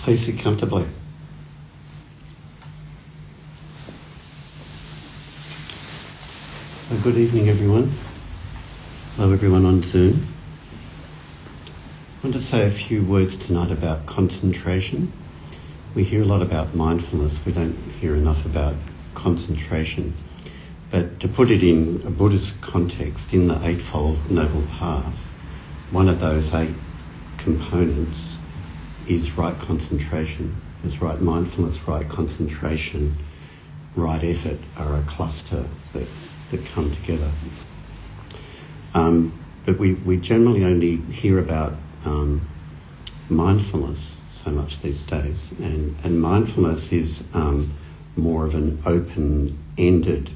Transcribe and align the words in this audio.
Please 0.00 0.26
it 0.30 0.38
comfortably. 0.38 0.86
So 6.88 6.96
good 7.02 7.18
evening, 7.18 7.50
everyone. 7.50 7.92
Hello, 9.16 9.30
everyone 9.30 9.66
on 9.66 9.82
Zoom. 9.82 10.26
I 12.18 12.26
want 12.26 12.34
to 12.34 12.40
say 12.40 12.66
a 12.66 12.70
few 12.70 13.04
words 13.04 13.36
tonight 13.36 13.70
about 13.70 14.06
concentration. 14.06 15.12
We 15.94 16.04
hear 16.04 16.22
a 16.22 16.24
lot 16.24 16.40
about 16.40 16.74
mindfulness. 16.74 17.44
We 17.44 17.52
don't 17.52 17.76
hear 18.00 18.14
enough 18.14 18.46
about 18.46 18.76
concentration. 19.14 20.14
But 20.90 21.20
to 21.20 21.28
put 21.28 21.50
it 21.50 21.62
in 21.62 22.02
a 22.06 22.10
Buddhist 22.10 22.58
context, 22.62 23.34
in 23.34 23.48
the 23.48 23.60
Eightfold 23.62 24.30
Noble 24.30 24.62
Path, 24.78 25.30
one 25.90 26.08
of 26.08 26.20
those 26.20 26.54
eight 26.54 26.74
components 27.36 28.38
is 29.10 29.36
right 29.36 29.58
concentration. 29.58 30.56
Is 30.84 31.02
right 31.02 31.20
mindfulness, 31.20 31.86
right 31.86 32.08
concentration, 32.08 33.14
right 33.94 34.22
effort 34.24 34.58
are 34.78 34.96
a 34.96 35.02
cluster 35.02 35.66
that, 35.92 36.06
that 36.50 36.64
come 36.66 36.90
together. 36.90 37.30
Um, 38.94 39.38
but 39.66 39.78
we, 39.78 39.94
we 39.94 40.16
generally 40.16 40.64
only 40.64 40.96
hear 40.96 41.38
about 41.38 41.74
um, 42.06 42.40
mindfulness 43.28 44.18
so 44.32 44.50
much 44.52 44.80
these 44.80 45.02
days, 45.02 45.50
and, 45.60 45.94
and 46.02 46.20
mindfulness 46.22 46.92
is 46.92 47.22
um, 47.34 47.74
more 48.16 48.46
of 48.46 48.54
an 48.54 48.80
open 48.86 49.58
ended 49.76 50.30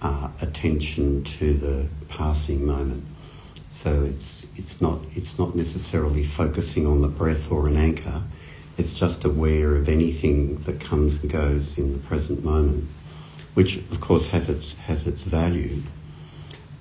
uh, 0.00 0.30
attention 0.40 1.22
to 1.24 1.52
the 1.52 1.86
passing 2.08 2.64
moment. 2.64 3.04
So 3.74 4.04
it's 4.04 4.46
it's 4.54 4.80
not 4.80 5.00
it's 5.16 5.36
not 5.36 5.56
necessarily 5.56 6.22
focusing 6.22 6.86
on 6.86 7.02
the 7.02 7.08
breath 7.08 7.50
or 7.50 7.66
an 7.66 7.76
anchor. 7.76 8.22
It's 8.78 8.94
just 8.94 9.24
aware 9.24 9.74
of 9.74 9.88
anything 9.88 10.58
that 10.60 10.78
comes 10.78 11.20
and 11.20 11.30
goes 11.30 11.76
in 11.76 11.92
the 11.92 11.98
present 11.98 12.44
moment, 12.44 12.84
which 13.54 13.76
of 13.76 14.00
course 14.00 14.28
has 14.28 14.48
its 14.48 14.74
has 14.74 15.08
its 15.08 15.24
value. 15.24 15.82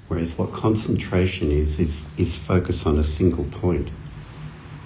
Whereas 0.08 0.38
what 0.38 0.54
concentration 0.54 1.50
is 1.52 1.80
is 1.80 2.06
is 2.16 2.38
focus 2.38 2.86
on 2.86 3.00
a 3.00 3.04
single 3.04 3.46
point. 3.46 3.90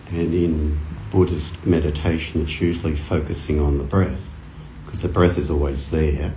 And 0.09 0.33
in 0.33 0.79
Buddhist 1.11 1.65
meditation, 1.65 2.41
it's 2.41 2.61
usually 2.61 2.95
focusing 2.95 3.59
on 3.59 3.79
the 3.79 3.83
breath 3.83 4.33
because 4.85 5.01
the 5.01 5.09
breath 5.09 5.37
is 5.37 5.51
always 5.51 5.89
there 5.89 6.33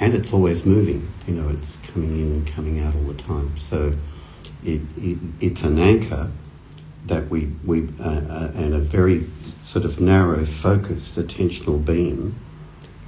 and 0.00 0.14
it's 0.14 0.32
always 0.32 0.64
moving. 0.64 1.06
You 1.26 1.34
know, 1.34 1.50
it's 1.50 1.76
coming 1.76 2.18
in 2.18 2.32
and 2.32 2.46
coming 2.46 2.80
out 2.80 2.94
all 2.94 3.02
the 3.02 3.22
time. 3.22 3.54
So 3.58 3.92
it, 4.64 4.80
it, 4.96 5.18
it's 5.40 5.62
an 5.62 5.78
anchor 5.78 6.30
that 7.06 7.28
we, 7.28 7.46
we 7.64 7.88
uh, 8.00 8.08
uh, 8.08 8.52
and 8.54 8.74
a 8.74 8.80
very 8.80 9.26
sort 9.62 9.84
of 9.84 10.00
narrow 10.00 10.44
focused 10.44 11.16
attentional 11.16 11.82
beam 11.82 12.34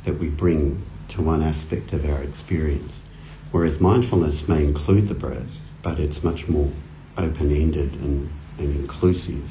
that 0.05 0.19
we 0.19 0.29
bring 0.29 0.83
to 1.09 1.23
one 1.23 1.43
aspect 1.43 1.93
of 1.93 2.09
our 2.09 2.23
experience. 2.23 3.03
Whereas 3.51 3.81
mindfulness 3.81 4.49
may 4.49 4.65
include 4.65 5.09
the 5.09 5.15
breath, 5.15 5.61
but 5.83 5.99
it's 5.99 6.23
much 6.23 6.49
more 6.49 6.71
open 7.17 7.51
ended 7.51 7.93
and, 8.01 8.31
and 8.59 8.77
inclusive. 8.77 9.45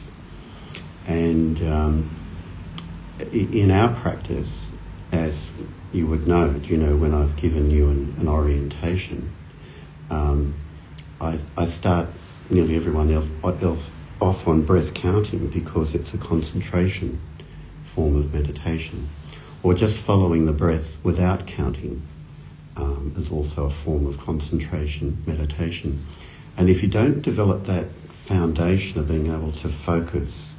And 1.07 1.61
um, 1.63 2.15
in 3.31 3.71
our 3.71 3.93
practice, 3.93 4.69
as 5.11 5.51
you 5.91 6.07
would 6.07 6.27
know, 6.27 6.59
you 6.63 6.77
know, 6.77 6.95
when 6.95 7.13
I've 7.13 7.35
given 7.35 7.69
you 7.69 7.89
an, 7.89 8.15
an 8.19 8.27
orientation, 8.27 9.33
um, 10.09 10.55
I, 11.21 11.39
I 11.57 11.65
start 11.65 12.07
nearly 12.49 12.75
everyone 12.75 13.11
else, 13.11 13.29
off 14.21 14.47
on 14.47 14.63
breath 14.63 14.93
counting 14.93 15.47
because 15.47 15.95
it's 15.95 16.13
a 16.13 16.17
concentration 16.17 17.19
form 17.95 18.15
of 18.15 18.33
meditation. 18.33 19.07
Or 19.63 19.73
just 19.73 19.99
following 19.99 20.45
the 20.45 20.53
breath 20.53 21.03
without 21.03 21.45
counting 21.47 22.01
um, 22.77 23.13
is 23.17 23.31
also 23.31 23.65
a 23.65 23.69
form 23.69 24.07
of 24.07 24.17
concentration 24.19 25.21
meditation. 25.25 26.05
And 26.57 26.69
if 26.69 26.81
you 26.81 26.89
don't 26.89 27.21
develop 27.21 27.65
that 27.65 27.87
foundation 28.09 28.99
of 28.99 29.07
being 29.07 29.27
able 29.27 29.51
to 29.51 29.69
focus 29.69 30.55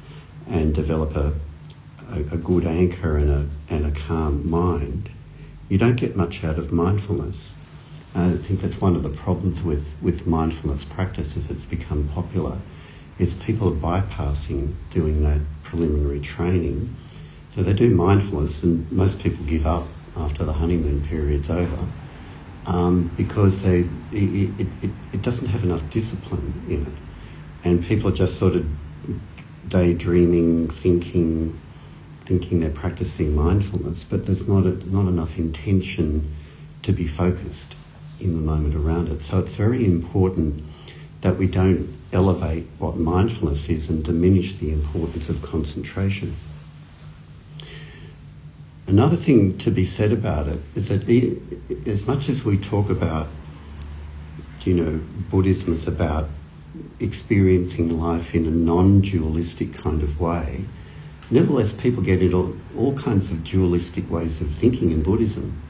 and 0.47 0.73
develop 0.73 1.15
a, 1.15 1.33
a, 2.09 2.19
a 2.19 2.37
good 2.37 2.65
anchor 2.65 3.17
and 3.17 3.29
a, 3.29 3.49
and 3.69 3.85
a 3.85 3.91
calm 3.91 4.49
mind, 4.49 5.09
you 5.69 5.77
don't 5.77 5.95
get 5.95 6.15
much 6.15 6.43
out 6.43 6.59
of 6.59 6.71
mindfulness. 6.71 7.53
I 8.13 8.33
think 8.35 8.59
that's 8.61 8.79
one 8.81 8.95
of 8.95 9.03
the 9.03 9.09
problems 9.09 9.63
with, 9.63 9.95
with 10.01 10.27
mindfulness 10.27 10.83
practice 10.83 11.37
as 11.37 11.49
it's 11.49 11.65
become 11.65 12.09
popular, 12.09 12.57
is 13.17 13.35
people 13.35 13.69
are 13.69 14.01
bypassing 14.01 14.73
doing 14.89 15.23
that 15.23 15.39
preliminary 15.63 16.19
training. 16.19 16.93
So 17.51 17.63
they 17.63 17.73
do 17.73 17.89
mindfulness, 17.89 18.63
and 18.63 18.91
most 18.91 19.19
people 19.19 19.45
give 19.45 19.65
up 19.65 19.87
after 20.17 20.43
the 20.43 20.51
honeymoon 20.53 21.03
period's 21.03 21.49
over 21.49 21.87
um, 22.65 23.07
because 23.15 23.63
they 23.63 23.79
it, 24.11 24.59
it, 24.59 24.67
it, 24.81 24.91
it 25.13 25.21
doesn't 25.21 25.47
have 25.47 25.63
enough 25.63 25.89
discipline 25.89 26.65
in 26.67 26.85
it, 26.87 26.97
and 27.63 27.83
people 27.83 28.09
are 28.09 28.15
just 28.15 28.37
sort 28.39 28.55
of 28.55 28.65
daydreaming, 29.67 30.69
thinking, 30.69 31.59
thinking 32.25 32.59
they're 32.59 32.69
practicing 32.69 33.35
mindfulness, 33.35 34.03
but 34.03 34.25
there's 34.25 34.47
not 34.47 34.65
a, 34.65 34.73
not 34.89 35.07
enough 35.07 35.37
intention 35.37 36.33
to 36.83 36.91
be 36.91 37.07
focused 37.07 37.75
in 38.21 38.35
the 38.35 38.41
moment 38.41 38.75
around 38.75 39.09
it. 39.09 39.21
So 39.21 39.39
it's 39.39 39.55
very 39.55 39.85
important 39.85 40.63
that 41.21 41.37
we 41.37 41.47
don't 41.47 41.93
elevate 42.13 42.65
what 42.79 42.97
mindfulness 42.97 43.69
is 43.69 43.89
and 43.89 44.03
diminish 44.03 44.57
the 44.57 44.71
importance 44.71 45.29
of 45.29 45.41
concentration. 45.41 46.35
Another 48.87 49.15
thing 49.15 49.57
to 49.59 49.71
be 49.71 49.85
said 49.85 50.11
about 50.11 50.47
it 50.47 50.59
is 50.75 50.89
that 50.89 51.07
as 51.85 52.05
much 52.05 52.27
as 52.27 52.43
we 52.43 52.57
talk 52.57 52.89
about, 52.89 53.29
you 54.63 54.73
know, 54.73 55.01
Buddhism 55.29 55.73
is 55.73 55.87
about 55.87 56.29
experiencing 56.99 57.99
life 57.99 58.35
in 58.35 58.45
a 58.45 58.51
non-dualistic 58.51 59.73
kind 59.73 60.03
of 60.03 60.19
way, 60.19 60.65
nevertheless 61.29 61.73
people 61.73 62.03
get 62.03 62.21
into 62.21 62.59
all, 62.77 62.93
kinds 62.97 63.31
of 63.31 63.43
dualistic 63.43 64.09
ways 64.09 64.41
of 64.41 64.49
thinking 64.51 64.91
in 64.91 65.01
Buddhism. 65.01 65.61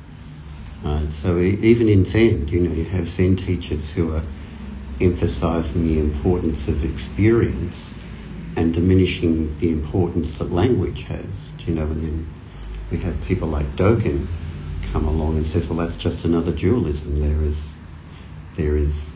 Right? 0.84 1.12
So 1.14 1.38
even 1.38 1.90
in 1.90 2.06
Zen, 2.06 2.48
you 2.48 2.62
know, 2.62 2.72
you 2.72 2.86
have 2.86 3.08
Zen 3.08 3.36
teachers 3.36 3.90
who 3.90 4.14
are 4.16 4.24
emphasizing 5.00 5.84
the 5.84 6.00
importance 6.00 6.68
of 6.68 6.84
experience 6.84 7.94
and 8.56 8.74
diminishing 8.74 9.58
the 9.60 9.72
importance 9.72 10.38
that 10.38 10.52
language 10.52 11.04
has. 11.04 11.52
You 11.66 11.76
know, 11.76 11.84
and 11.84 12.04
then 12.04 12.28
we 12.92 12.98
have 12.98 13.22
people 13.26 13.48
like 13.48 13.76
Dogen 13.76 14.28
come 14.92 15.08
along 15.08 15.38
and 15.38 15.48
says, 15.48 15.68
well, 15.68 15.78
that's 15.78 15.96
just 15.96 16.26
another 16.26 16.52
dualism. 16.52 17.22
There 17.22 17.44
is, 17.44 17.72
there 18.56 18.76
is, 18.76 19.12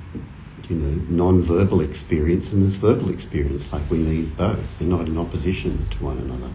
you 0.69 0.75
know, 0.75 1.01
non-verbal 1.09 1.81
experience 1.81 2.51
and 2.51 2.61
there's 2.61 2.75
verbal 2.75 3.09
experience. 3.09 3.73
Like 3.73 3.89
we 3.91 3.97
need 3.97 4.37
both. 4.37 4.79
They're 4.79 4.87
not 4.87 5.07
in 5.07 5.17
opposition 5.17 5.87
to 5.89 6.03
one 6.03 6.17
another. 6.17 6.51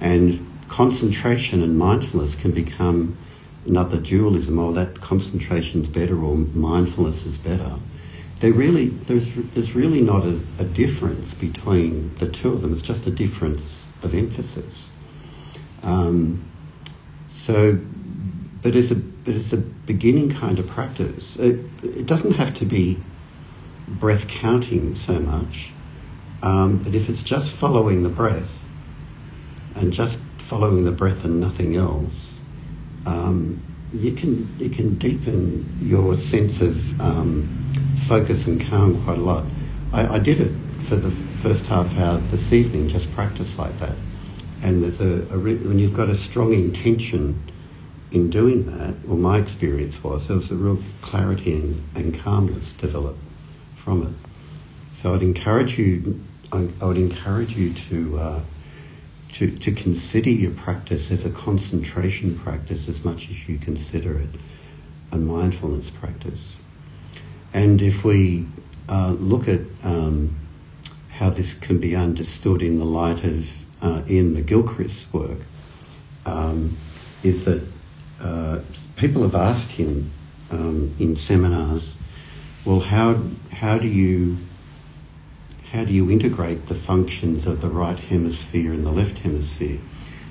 And 0.00 0.46
concentration 0.68 1.62
and 1.62 1.78
mindfulness 1.78 2.34
can 2.34 2.50
become 2.50 3.16
another 3.66 3.98
dualism, 3.98 4.58
or 4.58 4.72
that 4.74 5.00
concentration 5.00 5.82
is 5.82 5.88
better, 5.88 6.22
or 6.22 6.36
mindfulness 6.36 7.26
is 7.26 7.38
better. 7.38 7.76
They 8.40 8.52
really, 8.52 8.88
there's, 8.88 9.32
there's 9.34 9.74
really 9.74 10.02
not 10.02 10.24
a, 10.24 10.40
a 10.58 10.64
difference 10.64 11.34
between 11.34 12.14
the 12.16 12.28
two 12.28 12.52
of 12.52 12.62
them. 12.62 12.72
It's 12.72 12.82
just 12.82 13.06
a 13.06 13.10
difference 13.10 13.86
of 14.02 14.14
emphasis. 14.14 14.90
Um, 15.82 16.44
so, 17.30 17.78
but 18.62 18.74
it's 18.74 18.90
a 18.90 18.96
but 18.96 19.34
it's 19.34 19.52
a 19.52 19.56
beginning 19.56 20.30
kind 20.30 20.58
of 20.58 20.68
practice. 20.68 21.36
It, 21.36 21.60
it 21.82 22.06
doesn't 22.06 22.32
have 22.32 22.54
to 22.54 22.64
be 22.64 23.00
breath 23.88 24.28
counting 24.28 24.94
so 24.94 25.18
much, 25.18 25.72
um, 26.42 26.78
but 26.82 26.94
if 26.94 27.08
it's 27.08 27.22
just 27.22 27.52
following 27.52 28.02
the 28.02 28.08
breath 28.08 28.64
and 29.74 29.92
just 29.92 30.20
following 30.38 30.84
the 30.84 30.92
breath 30.92 31.24
and 31.24 31.40
nothing 31.40 31.76
else, 31.76 32.35
um, 33.06 33.62
you 33.92 34.12
can 34.12 34.48
you 34.58 34.68
can 34.68 34.98
deepen 34.98 35.78
your 35.80 36.14
sense 36.16 36.60
of 36.60 37.00
um, 37.00 37.72
focus 38.08 38.46
and 38.46 38.60
calm 38.60 39.02
quite 39.04 39.18
a 39.18 39.22
lot. 39.22 39.44
I, 39.92 40.16
I, 40.16 40.18
did 40.18 40.40
it 40.40 40.52
for 40.82 40.96
the 40.96 41.10
first 41.40 41.66
half 41.66 41.96
hour 41.98 42.18
this 42.18 42.52
evening, 42.52 42.88
just 42.88 43.12
practice 43.12 43.58
like 43.58 43.78
that. 43.78 43.96
And 44.62 44.82
there's 44.82 45.00
a, 45.00 45.22
a 45.32 45.38
re- 45.38 45.56
when 45.56 45.78
you've 45.78 45.94
got 45.94 46.08
a 46.08 46.14
strong 46.14 46.52
intention 46.52 47.40
in 48.10 48.30
doing 48.30 48.66
that, 48.66 48.94
well, 49.04 49.18
my 49.18 49.38
experience 49.38 50.02
was 50.02 50.26
there 50.28 50.36
was 50.36 50.50
a 50.50 50.56
real 50.56 50.82
clarity 51.02 51.54
and, 51.54 51.82
and 51.94 52.18
calmness 52.18 52.72
developed 52.72 53.20
from 53.76 54.02
it. 54.02 54.30
So 54.94 55.14
I'd 55.14 55.22
encourage 55.22 55.78
you, 55.78 56.20
I, 56.52 56.68
I 56.82 56.86
would 56.86 56.96
encourage 56.96 57.56
you 57.56 57.72
to. 57.72 58.18
Uh, 58.18 58.40
to, 59.36 59.50
to 59.58 59.70
consider 59.72 60.30
your 60.30 60.52
practice 60.52 61.10
as 61.10 61.26
a 61.26 61.30
concentration 61.30 62.38
practice 62.38 62.88
as 62.88 63.04
much 63.04 63.28
as 63.28 63.46
you 63.46 63.58
consider 63.58 64.18
it 64.18 64.30
a 65.12 65.18
mindfulness 65.18 65.90
practice. 65.90 66.56
And 67.52 67.82
if 67.82 68.02
we 68.02 68.46
uh, 68.88 69.14
look 69.18 69.46
at 69.46 69.60
um, 69.84 70.36
how 71.10 71.28
this 71.28 71.52
can 71.52 71.80
be 71.80 71.94
understood 71.94 72.62
in 72.62 72.78
the 72.78 72.86
light 72.86 73.24
of 73.24 73.46
uh, 73.82 74.02
Iain 74.08 74.34
McGilchrist's 74.34 75.12
work 75.12 75.40
um, 76.24 76.78
is 77.22 77.44
that 77.44 77.62
uh, 78.20 78.60
people 78.96 79.22
have 79.22 79.34
asked 79.34 79.70
him 79.70 80.10
um, 80.50 80.94
in 80.98 81.14
seminars, 81.14 81.98
well, 82.64 82.80
how 82.80 83.20
how 83.52 83.76
do 83.76 83.86
you 83.86 84.38
how 85.76 85.84
do 85.84 85.92
you 85.92 86.10
integrate 86.10 86.64
the 86.68 86.74
functions 86.74 87.46
of 87.46 87.60
the 87.60 87.68
right 87.68 87.98
hemisphere 87.98 88.72
and 88.72 88.86
the 88.86 88.90
left 88.90 89.18
hemisphere? 89.18 89.78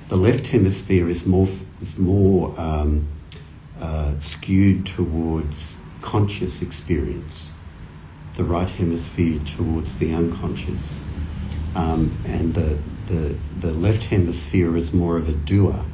The 0.07 0.15
left 0.15 0.47
hemisphere 0.47 1.07
is 1.07 1.27
more 1.27 1.47
is 1.79 1.99
more 1.99 2.59
um, 2.59 3.07
uh, 3.79 4.19
skewed 4.19 4.87
towards 4.87 5.77
conscious 6.01 6.63
experience. 6.63 7.51
The 8.33 8.43
right 8.43 8.67
hemisphere 8.67 9.39
towards 9.45 9.99
the 9.99 10.15
unconscious, 10.15 11.03
um, 11.75 12.17
and 12.25 12.55
the, 12.55 12.79
the 13.07 13.37
the 13.59 13.71
left 13.71 14.05
hemisphere 14.05 14.75
is 14.75 14.93
more 14.93 15.15
of 15.15 15.29
a 15.29 15.33
doer, 15.33 15.85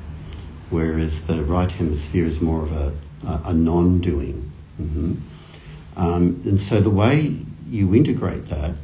whereas 0.69 1.23
the 1.23 1.43
right 1.43 1.69
hemisphere 1.69 2.25
is 2.25 2.39
more 2.39 2.63
of 2.63 2.71
a 2.71 2.93
a, 3.27 3.41
a 3.47 3.53
non-doing. 3.53 4.49
Mm-hmm. 4.81 5.13
Um, 5.97 6.41
and 6.45 6.59
so 6.59 6.79
the 6.79 6.89
way 6.89 7.35
you 7.69 7.93
integrate 7.93 8.45
that, 8.47 8.77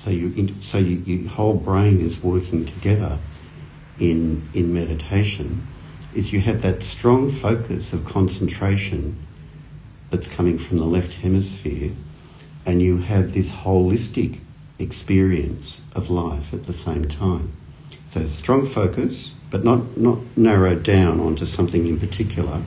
so 0.00 0.10
you 0.10 0.54
so 0.60 0.78
you, 0.78 0.96
your 0.98 1.28
whole 1.28 1.54
brain 1.54 2.00
is 2.00 2.22
working 2.22 2.66
together 2.66 3.18
in 3.98 4.48
in 4.54 4.72
meditation, 4.72 5.66
is 6.14 6.32
you 6.32 6.40
have 6.40 6.62
that 6.62 6.82
strong 6.82 7.30
focus 7.30 7.92
of 7.92 8.04
concentration 8.04 9.16
that's 10.10 10.28
coming 10.28 10.58
from 10.58 10.78
the 10.78 10.84
left 10.84 11.12
hemisphere, 11.14 11.92
and 12.66 12.82
you 12.82 12.98
have 12.98 13.32
this 13.32 13.52
holistic 13.52 14.38
experience 14.78 15.80
of 15.94 16.10
life 16.10 16.54
at 16.54 16.66
the 16.66 16.72
same 16.72 17.06
time. 17.06 17.52
So 18.08 18.26
strong 18.26 18.66
focus, 18.66 19.34
but 19.50 19.64
not 19.64 19.96
not 19.96 20.18
narrowed 20.36 20.82
down 20.82 21.20
onto 21.20 21.46
something 21.46 21.86
in 21.86 22.00
particular 22.00 22.62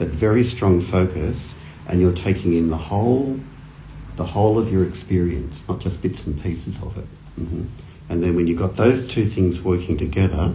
but 0.00 0.08
very 0.08 0.42
strong 0.42 0.80
focus, 0.80 1.54
and 1.86 2.00
you're 2.00 2.14
taking 2.14 2.54
in 2.54 2.70
the 2.70 2.76
whole, 2.76 3.38
the 4.20 4.26
whole 4.26 4.58
of 4.58 4.70
your 4.70 4.84
experience, 4.84 5.64
not 5.66 5.80
just 5.80 6.02
bits 6.02 6.26
and 6.26 6.38
pieces 6.42 6.76
of 6.82 6.98
it. 6.98 7.06
Mm-hmm. 7.40 7.64
And 8.10 8.22
then 8.22 8.36
when 8.36 8.46
you've 8.46 8.58
got 8.58 8.76
those 8.76 9.08
two 9.08 9.24
things 9.24 9.62
working 9.62 9.96
together, 9.96 10.54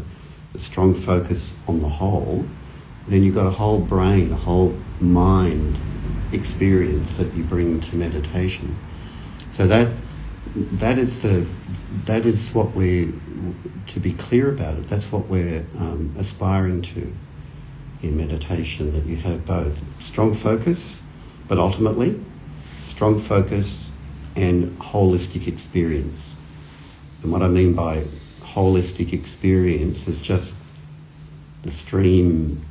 the 0.54 0.60
strong 0.60 0.94
focus 0.94 1.56
on 1.68 1.82
the 1.82 1.90
whole, 1.90 2.46
then 3.08 3.24
you've 3.24 3.34
got 3.34 3.48
a 3.48 3.56
whole 3.62 3.80
brain, 3.80 4.32
a 4.32 4.36
whole 4.36 4.78
mind 5.00 5.80
experience 6.32 7.18
that 7.18 7.34
you 7.34 7.44
bring 7.44 7.82
to 7.82 7.96
meditation. 7.96 8.78
So 9.52 9.66
that 9.66 9.92
that 10.74 11.00
is 11.00 11.24
the 11.24 11.48
that 12.06 12.28
is 12.28 12.54
what 12.54 12.76
we're 12.76 13.12
to 13.88 14.00
be 14.00 14.14
clear 14.14 14.52
about 14.52 14.78
it. 14.78 14.88
That's 14.88 15.12
what 15.12 15.26
we're 15.26 15.66
um, 15.80 16.14
aspiring 16.20 16.84
to 16.94 17.12
in 18.04 18.16
meditation 18.16 18.94
that 18.94 19.08
you 19.08 19.16
have 19.16 19.44
both 19.44 19.82
strong 20.04 20.36
focus, 20.36 21.02
but 21.48 21.58
ultimately 21.58 22.24
strong 22.96 23.20
focus 23.20 23.90
and 24.38 24.80
holistic 24.80 25.50
experience. 25.50 26.18
And 27.22 27.30
what 27.30 27.42
I 27.42 27.50
mean 27.50 27.74
by 27.74 28.06
holistic 28.40 29.12
experience 29.12 30.08
is 30.08 30.22
just 30.22 30.56
the 31.64 31.72
stream 31.72 32.64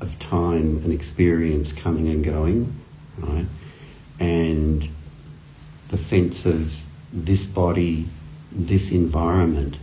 of 0.00 0.18
time 0.18 0.78
and 0.78 0.92
experience 0.92 1.72
coming 1.72 2.08
and 2.08 2.24
going, 2.24 2.74
right? 3.18 3.46
And 4.18 4.88
the 5.86 5.98
sense 5.98 6.46
of 6.46 6.74
this 7.12 7.44
body, 7.44 8.08
this 8.50 8.90
environment 8.90 9.78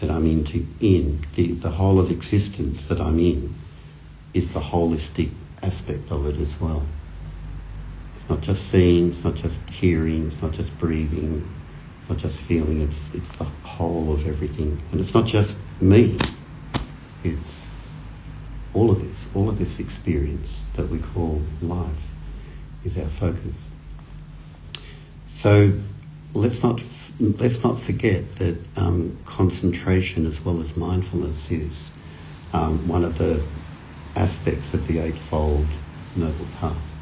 that 0.00 0.10
I'm 0.10 0.26
into, 0.26 0.66
in, 0.80 1.24
the, 1.36 1.52
the 1.52 1.70
whole 1.70 2.00
of 2.00 2.10
existence 2.10 2.88
that 2.88 3.00
I'm 3.00 3.20
in 3.20 3.54
is 4.34 4.52
the 4.52 4.60
holistic 4.60 5.30
aspect 5.62 6.10
of 6.10 6.26
it 6.26 6.40
as 6.40 6.60
well. 6.60 6.84
Not 8.28 8.40
just 8.40 8.70
seeing, 8.70 9.10
it's 9.10 9.22
not 9.22 9.34
just 9.34 9.58
hearing, 9.70 10.26
it's 10.26 10.42
not 10.42 10.52
just 10.52 10.76
breathing, 10.78 11.48
it's 12.00 12.08
not 12.08 12.18
just 12.18 12.42
feeling, 12.42 12.80
it's, 12.80 13.10
it's 13.14 13.30
the 13.36 13.44
whole 13.44 14.12
of 14.12 14.26
everything. 14.26 14.80
And 14.90 15.00
it's 15.00 15.14
not 15.14 15.26
just 15.26 15.58
me, 15.80 16.18
it's 17.22 17.66
all 18.74 18.90
of 18.90 19.02
this, 19.02 19.28
all 19.34 19.48
of 19.48 19.58
this 19.58 19.78
experience 19.78 20.62
that 20.74 20.88
we 20.88 20.98
call 20.98 21.40
life 21.62 21.96
is 22.84 22.98
our 22.98 23.08
focus. 23.08 23.70
So 25.28 25.72
let's 26.34 26.62
not 26.62 26.82
let's 27.20 27.62
not 27.64 27.80
forget 27.80 28.36
that 28.36 28.58
um, 28.76 29.16
concentration 29.24 30.26
as 30.26 30.44
well 30.44 30.60
as 30.60 30.76
mindfulness 30.76 31.50
is 31.50 31.90
um, 32.52 32.86
one 32.86 33.04
of 33.04 33.16
the 33.18 33.42
aspects 34.16 34.74
of 34.74 34.86
the 34.86 34.98
Eightfold 34.98 35.66
Noble 36.14 36.46
Path. 36.58 36.95